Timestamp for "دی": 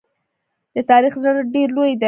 1.97-1.99